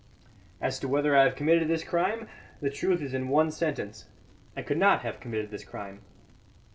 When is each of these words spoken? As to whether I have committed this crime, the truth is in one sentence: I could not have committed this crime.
As 0.59 0.79
to 0.79 0.87
whether 0.87 1.15
I 1.15 1.25
have 1.25 1.35
committed 1.35 1.67
this 1.67 1.83
crime, 1.83 2.27
the 2.59 2.71
truth 2.71 3.03
is 3.03 3.13
in 3.13 3.27
one 3.29 3.51
sentence: 3.51 4.07
I 4.57 4.63
could 4.63 4.79
not 4.79 5.03
have 5.03 5.19
committed 5.19 5.51
this 5.51 5.63
crime. 5.63 6.01